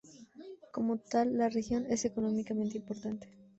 Como 0.71 0.97
tal, 0.97 1.37
la 1.37 1.47
región 1.47 1.85
es 1.91 2.05
económicamente 2.05 2.75
importante. 2.75 3.27